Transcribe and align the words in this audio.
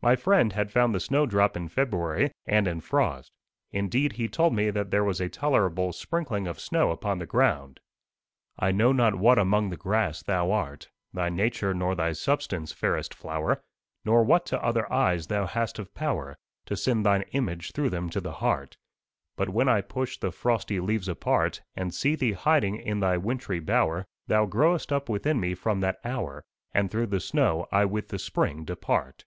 My 0.00 0.14
friend 0.14 0.52
had 0.52 0.70
found 0.70 0.94
the 0.94 1.00
snowdrop 1.00 1.56
in 1.56 1.66
February, 1.68 2.30
and 2.46 2.68
in 2.68 2.80
frost. 2.80 3.32
Indeed 3.72 4.12
he 4.12 4.28
told 4.28 4.54
me 4.54 4.70
that 4.70 4.92
there 4.92 5.02
was 5.02 5.20
a 5.20 5.28
tolerable 5.28 5.92
sprinkling 5.92 6.46
of 6.46 6.60
snow 6.60 6.92
upon 6.92 7.18
the 7.18 7.26
ground: 7.26 7.80
"I 8.56 8.70
know 8.70 8.92
not 8.92 9.16
what 9.16 9.40
among 9.40 9.70
the 9.70 9.76
grass 9.76 10.22
thou 10.22 10.52
art, 10.52 10.88
Thy 11.12 11.28
nature, 11.28 11.74
nor 11.74 11.96
thy 11.96 12.12
substance, 12.12 12.70
fairest 12.70 13.12
flower, 13.12 13.60
Nor 14.04 14.22
what 14.22 14.46
to 14.46 14.62
other 14.64 14.92
eyes 14.92 15.26
thou 15.26 15.46
hast 15.46 15.80
of 15.80 15.92
power 15.92 16.36
To 16.66 16.76
send 16.76 17.04
thine 17.04 17.22
image 17.32 17.72
through 17.72 17.90
them 17.90 18.08
to 18.10 18.20
the 18.20 18.34
heart; 18.34 18.76
But 19.34 19.48
when 19.48 19.68
I 19.68 19.80
push 19.80 20.16
the 20.18 20.30
frosty 20.30 20.78
leaves 20.78 21.08
apart, 21.08 21.62
And 21.74 21.92
see 21.92 22.14
thee 22.14 22.30
hiding 22.34 22.76
in 22.76 23.00
thy 23.00 23.16
wintry 23.16 23.58
bower, 23.58 24.04
Thou 24.28 24.46
growest 24.46 24.92
up 24.92 25.08
within 25.08 25.40
me 25.40 25.56
from 25.56 25.80
that 25.80 25.98
hour, 26.04 26.44
And 26.72 26.88
through 26.88 27.06
the 27.08 27.18
snow 27.18 27.66
I 27.72 27.84
with 27.84 28.10
the 28.10 28.20
spring 28.20 28.64
depart. 28.64 29.24